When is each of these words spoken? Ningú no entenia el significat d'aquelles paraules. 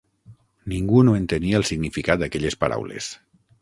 Ningú 0.73 1.03
no 1.09 1.13
entenia 1.19 1.61
el 1.61 1.69
significat 1.73 2.25
d'aquelles 2.25 2.63
paraules. 2.67 3.17